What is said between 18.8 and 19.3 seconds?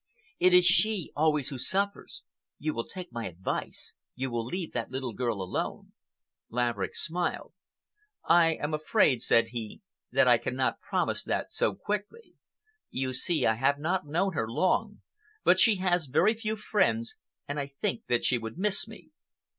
me.